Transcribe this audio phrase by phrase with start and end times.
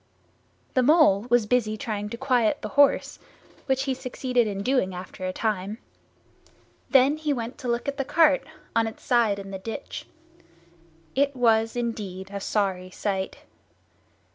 [0.73, 3.19] The Mole was busy trying to quiet the horse,
[3.67, 5.77] which he succeeded in doing after a time.
[6.89, 8.41] Then he went to look at the cart,
[8.75, 10.07] on its side in the ditch.
[11.13, 13.43] It was indeed a sorry sight.